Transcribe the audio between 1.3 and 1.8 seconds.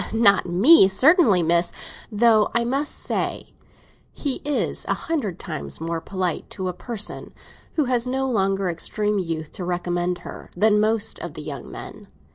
miss;